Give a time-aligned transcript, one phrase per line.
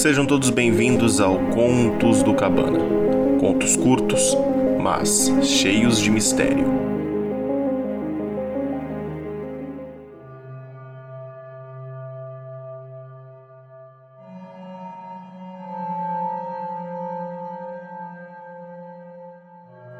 [0.00, 2.78] Sejam todos bem-vindos ao Contos do Cabana.
[3.38, 4.34] Contos curtos,
[4.80, 6.64] mas cheios de mistério.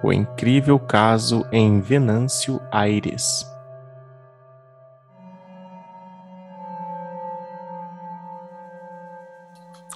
[0.03, 3.45] O incrível caso em Venâncio Aires.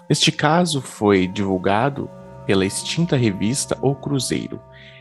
[0.09, 2.09] Este caso foi divulgado
[2.47, 4.61] pela extinta revista O Cruzeiro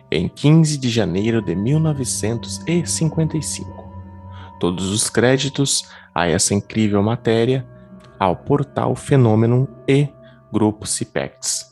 [0.10, 3.84] em 15 de janeiro de 1955.
[4.60, 7.68] Todos os créditos a essa incrível matéria
[8.18, 10.08] ao portal Fenômeno e
[10.52, 11.72] Grupo Cipex.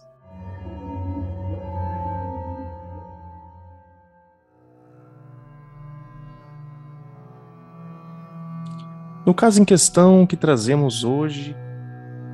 [9.26, 11.56] No caso em questão que trazemos hoje,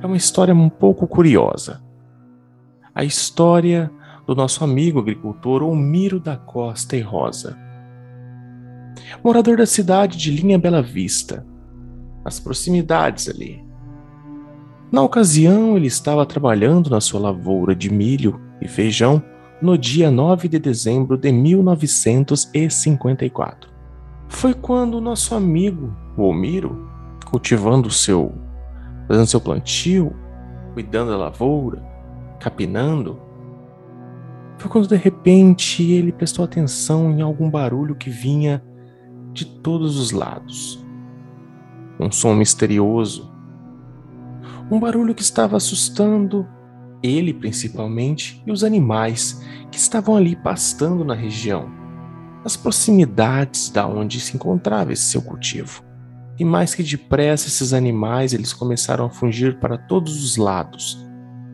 [0.02, 1.82] é uma história um pouco curiosa.
[2.94, 3.90] A história
[4.26, 7.56] do nosso amigo agricultor Omiro da Costa e Rosa.
[9.22, 11.46] Morador da cidade de Linha Bela Vista,
[12.24, 13.64] nas proximidades ali.
[14.90, 19.22] Na ocasião, ele estava trabalhando na sua lavoura de milho e feijão
[19.60, 23.70] no dia 9 de dezembro de 1954.
[24.28, 26.88] Foi quando o nosso amigo, o Omiro,
[27.24, 28.32] cultivando seu
[29.08, 30.14] fazendo seu plantio,
[30.74, 31.82] cuidando da lavoura,
[32.38, 33.20] capinando,
[34.58, 38.62] foi quando de repente ele prestou atenção em algum barulho que vinha
[39.32, 40.84] de todos os lados.
[41.98, 43.32] Um som misterioso.
[44.70, 46.46] Um barulho que estava assustando
[47.02, 51.70] ele principalmente e os animais que estavam ali pastando na região,
[52.42, 55.87] nas proximidades da onde se encontrava esse seu cultivo.
[56.38, 61.04] E mais que depressa esses animais eles começaram a fugir para todos os lados.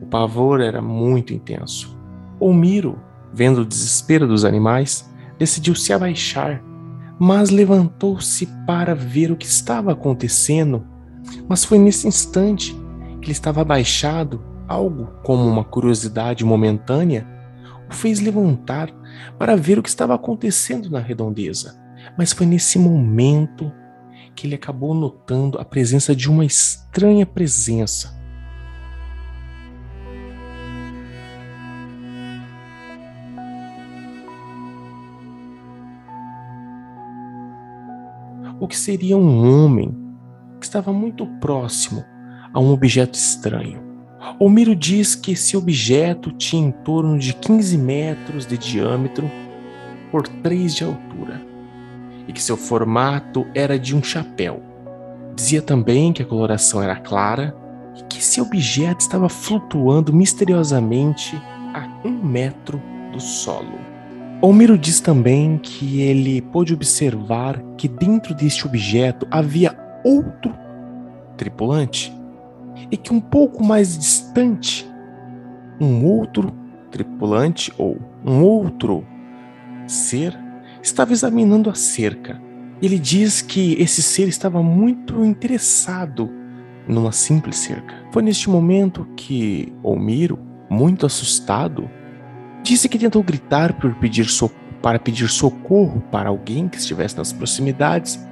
[0.01, 1.97] O pavor era muito intenso.
[2.39, 2.99] O Miro,
[3.33, 5.09] vendo o desespero dos animais,
[5.39, 6.61] decidiu se abaixar,
[7.17, 10.85] mas levantou-se para ver o que estava acontecendo.
[11.47, 12.73] Mas foi nesse instante
[13.19, 17.35] que ele estava abaixado, algo como uma curiosidade momentânea
[17.89, 18.89] o fez levantar
[19.37, 21.75] para ver o que estava acontecendo na redondeza.
[22.17, 23.71] Mas foi nesse momento
[24.35, 28.13] que ele acabou notando a presença de uma estranha presença.
[38.59, 39.95] O que seria um homem
[40.59, 42.03] que estava muito próximo
[42.53, 43.83] a um objeto estranho.
[44.39, 49.29] Omiro diz que esse objeto tinha em torno de 15 metros de diâmetro
[50.11, 51.54] por 3 de altura
[52.27, 54.61] e que seu formato era de um chapéu.
[55.35, 57.55] Dizia também que a coloração era clara
[57.97, 61.41] e que esse objeto estava flutuando misteriosamente
[61.73, 62.81] a um metro
[63.11, 63.79] do solo.
[64.41, 70.53] Homero diz também que ele pôde observar que dentro deste objeto havia outro
[71.37, 72.13] tripulante
[72.91, 74.87] e que um pouco mais distante,
[75.79, 76.53] um outro
[76.91, 79.05] tripulante ou um outro
[79.87, 80.37] ser
[80.85, 82.39] estava examinando a cerca.
[82.81, 86.29] Ele diz que esse ser estava muito interessado
[86.87, 87.95] numa simples cerca.
[88.11, 90.37] Foi neste momento que Omiro,
[90.69, 91.89] muito assustado,
[92.61, 94.27] disse que tentou gritar por pedir
[94.81, 98.23] para pedir socorro para alguém que estivesse nas proximidades,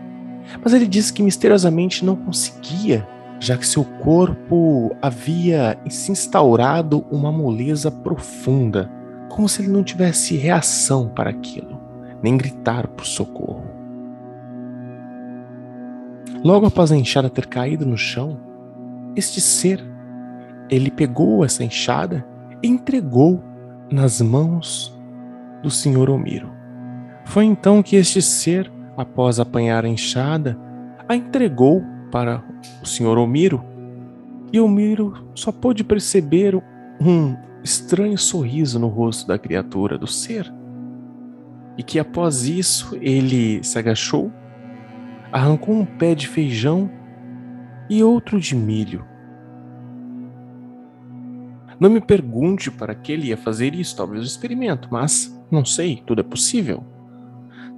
[0.64, 3.08] mas ele disse que misteriosamente não conseguia,
[3.40, 8.92] já que seu corpo havia se instaurado uma moleza profunda,
[9.30, 11.73] como se ele não tivesse reação para aquilo
[12.24, 13.66] nem gritar por socorro.
[16.44, 18.40] Logo após a enxada ter caído no chão,
[19.16, 19.84] este ser,
[20.70, 22.26] ele pegou essa enxada
[22.62, 23.44] e entregou
[23.92, 24.98] nas mãos
[25.62, 26.50] do senhor Omiro.
[27.26, 30.58] Foi então que este ser, após apanhar a enxada,
[31.08, 32.44] a entregou para
[32.82, 33.64] o senhor Omiro,
[34.52, 36.56] e Omiro só pôde perceber
[37.02, 40.52] um estranho sorriso no rosto da criatura, do ser
[41.78, 44.32] e que após isso ele se agachou,
[45.32, 46.90] arrancou um pé de feijão
[47.90, 49.06] e outro de milho.
[51.80, 56.02] Não me pergunte para que ele ia fazer isso, talvez um experimento, mas não sei,
[56.06, 56.84] tudo é possível.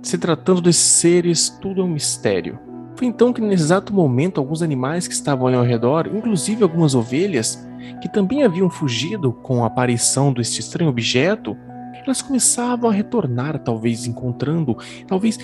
[0.01, 2.59] Se tratando desses seres, tudo é um mistério.
[2.95, 6.94] Foi então que, nesse exato momento, alguns animais que estavam ali ao redor, inclusive algumas
[6.94, 7.68] ovelhas,
[8.01, 11.57] que também haviam fugido com a aparição deste estranho objeto,
[12.05, 15.37] elas começavam a retornar, talvez encontrando, talvez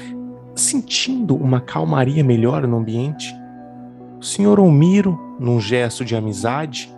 [0.56, 3.34] sentindo uma calmaria melhor no ambiente.
[4.20, 6.94] O senhor Omiro, num gesto de amizade,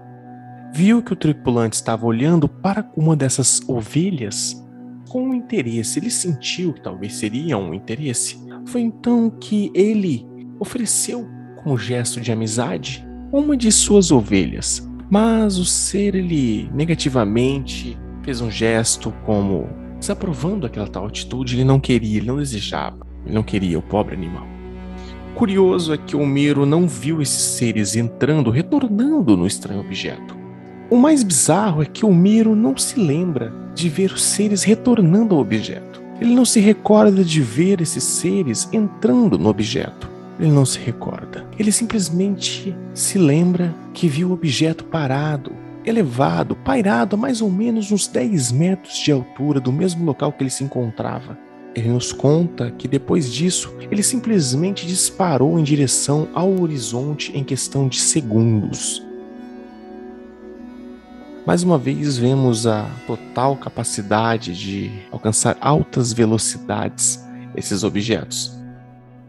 [0.74, 4.62] viu que o tripulante estava olhando para uma dessas ovelhas
[5.08, 6.00] com interesse.
[6.00, 8.38] Ele sentiu que talvez seria um interesse.
[8.66, 10.26] Foi então que ele
[10.60, 11.28] ofereceu,
[11.62, 14.88] como gesto de amizade, uma de suas ovelhas.
[15.10, 21.56] Mas o ser, ele negativamente fez um gesto como desaprovando aquela tal atitude.
[21.56, 24.48] Ele não queria, ele não desejava, ele não queria o pobre animal.
[25.36, 30.38] Curioso é que o Miro não viu esses seres entrando, retornando no estranho objeto.
[30.90, 35.34] O mais bizarro é que o Miro não se lembra de ver os seres retornando
[35.34, 36.02] ao objeto.
[36.22, 40.08] Ele não se recorda de ver esses seres entrando no objeto.
[40.40, 41.48] Ele não se recorda.
[41.58, 45.52] Ele simplesmente se lembra que viu o objeto parado,
[45.86, 50.44] elevado, pairado a mais ou menos uns 10 metros de altura do mesmo local que
[50.44, 51.38] ele se encontrava.
[51.76, 57.88] Ele nos conta que depois disso, ele simplesmente disparou em direção ao horizonte em questão
[57.88, 59.04] de segundos.
[61.46, 67.22] Mais uma vez, vemos a total capacidade de alcançar altas velocidades
[67.56, 68.63] esses objetos.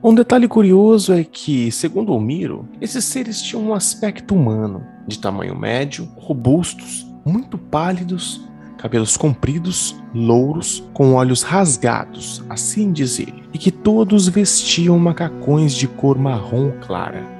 [0.07, 5.19] Um detalhe curioso é que, segundo o Miro, esses seres tinham um aspecto humano, de
[5.19, 8.47] tamanho médio, robustos, muito pálidos,
[8.77, 15.89] cabelos compridos, louros, com olhos rasgados, assim diz ele, e que todos vestiam macacões de
[15.89, 17.34] cor marrom clara.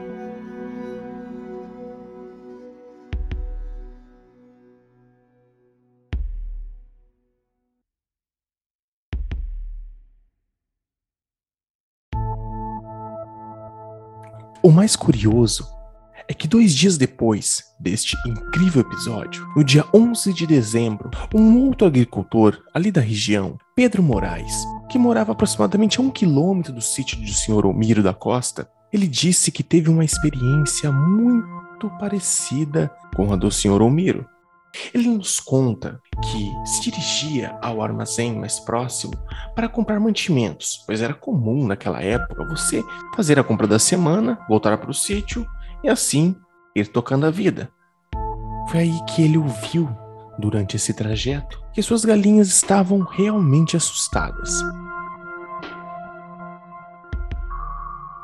[14.65, 15.69] O mais curioso
[16.27, 21.87] é que dois dias depois deste incrível episódio, no dia 11 de dezembro, um outro
[21.87, 24.55] agricultor ali da região, Pedro Moraes,
[24.89, 29.53] que morava aproximadamente a um quilômetro do sítio do senhor Omiro da Costa, ele disse
[29.53, 34.27] que teve uma experiência muito parecida com a do senhor Omiro.
[34.93, 39.13] Ele nos conta que se dirigia ao armazém mais próximo
[39.55, 42.83] para comprar mantimentos, pois era comum naquela época você
[43.15, 45.47] fazer a compra da semana, voltar para o sítio
[45.83, 46.35] e assim
[46.75, 47.71] ir tocando a vida.
[48.69, 49.89] Foi aí que ele ouviu,
[50.39, 54.51] durante esse trajeto, que suas galinhas estavam realmente assustadas.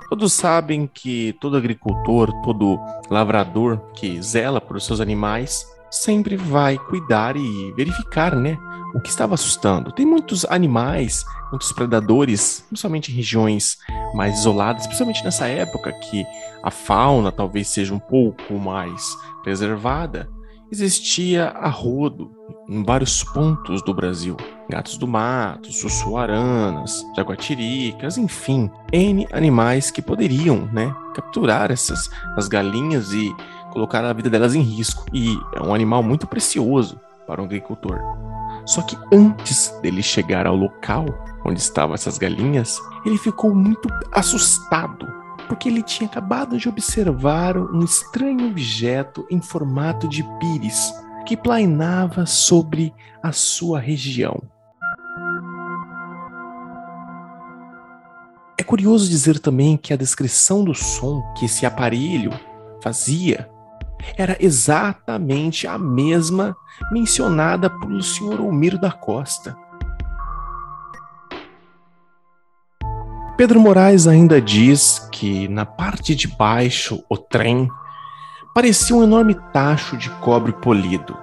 [0.08, 7.36] Todos sabem que todo agricultor, todo lavrador que zela por seus animais sempre vai cuidar
[7.36, 8.58] e verificar, né,
[8.94, 9.92] o que estava assustando.
[9.92, 13.78] Tem muitos animais, muitos predadores, principalmente em regiões
[14.14, 16.24] mais isoladas, principalmente nessa época que
[16.62, 20.28] a fauna talvez seja um pouco mais preservada.
[20.72, 21.68] Existia a
[22.68, 24.36] em vários pontos do Brasil.
[24.70, 33.12] Gatos do mato, sussuaranas, jaguatiricas, enfim, N animais que poderiam né, capturar essas as galinhas
[33.12, 33.34] e
[33.70, 35.04] colocar a vida delas em risco.
[35.12, 38.00] E é um animal muito precioso para um agricultor.
[38.66, 41.06] Só que antes dele chegar ao local
[41.44, 45.06] onde estavam essas galinhas, ele ficou muito assustado,
[45.48, 50.92] porque ele tinha acabado de observar um estranho objeto em formato de pires
[51.24, 54.42] que plainava sobre a sua região.
[58.58, 62.30] É curioso dizer também que a descrição do som que esse aparelho
[62.82, 63.48] fazia
[64.16, 66.56] era exatamente a mesma
[66.92, 69.56] mencionada pelo senhor Almiro da Costa.
[73.36, 77.70] Pedro Moraes ainda diz que na parte de baixo o trem
[78.54, 81.16] parecia um enorme tacho de cobre polido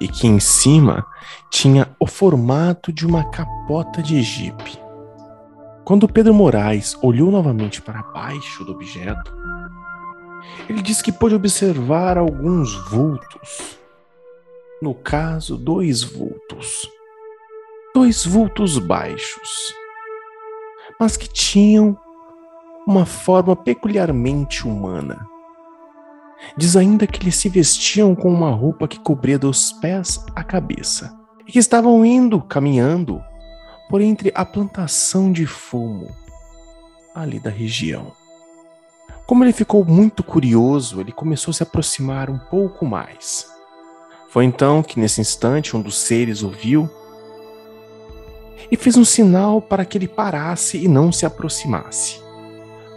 [0.00, 1.04] e que em cima
[1.50, 4.78] tinha o formato de uma capota de jipe.
[5.84, 9.30] Quando Pedro Moraes olhou novamente para baixo do objeto,
[10.68, 13.78] ele diz que pôde observar alguns vultos.
[14.80, 16.88] No caso, dois vultos.
[17.94, 19.74] Dois vultos baixos,
[21.00, 21.98] mas que tinham
[22.86, 25.26] uma forma peculiarmente humana.
[26.56, 31.12] Diz ainda que eles se vestiam com uma roupa que cobria dos pés à cabeça
[31.46, 33.20] e que estavam indo, caminhando,
[33.88, 36.14] por entre a plantação de fumo
[37.14, 38.12] ali da região.
[39.28, 43.46] Como ele ficou muito curioso, ele começou a se aproximar um pouco mais.
[44.30, 46.88] Foi então que, nesse instante, um dos seres ouviu
[48.70, 52.22] e fez um sinal para que ele parasse e não se aproximasse.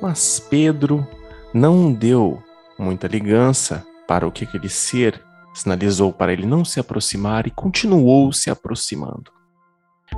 [0.01, 1.05] Mas Pedro
[1.53, 2.41] não deu
[2.79, 5.21] muita ligança para o que aquele ser
[5.53, 9.33] sinalizou para ele não se aproximar e continuou se aproximando.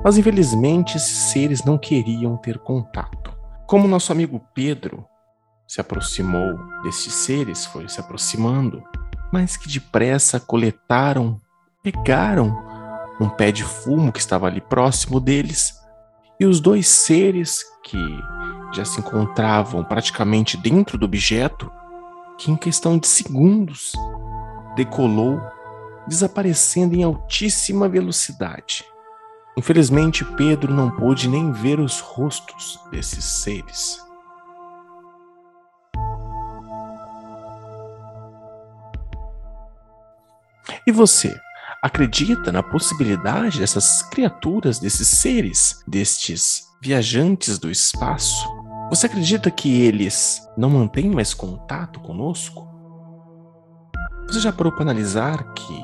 [0.04, 3.36] Mas infelizmente esses seres não queriam ter contato.
[3.66, 5.08] Como nosso amigo Pedro
[5.68, 8.84] se aproximou destes seres, foi se aproximando,
[9.32, 11.40] mas que depressa coletaram,
[11.82, 12.56] pegaram
[13.20, 15.74] um pé de fumo que estava ali próximo deles,
[16.40, 17.98] e os dois seres que
[18.74, 21.72] já se encontravam praticamente dentro do objeto,
[22.38, 23.94] que em questão de segundos
[24.76, 25.40] decolou,
[26.08, 28.84] desaparecendo em altíssima velocidade.
[29.56, 34.00] Infelizmente, Pedro não pôde nem ver os rostos desses seres.
[40.86, 41.40] E você,
[41.82, 48.48] acredita na possibilidade dessas criaturas, desses seres, destes viajantes do espaço?
[48.90, 52.68] Você acredita que eles não mantêm mais contato conosco?
[54.28, 55.82] Você já parou para analisar que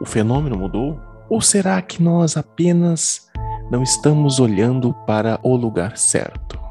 [0.00, 1.00] o fenômeno mudou?
[1.30, 3.30] Ou será que nós apenas
[3.70, 6.63] não estamos olhando para o lugar certo?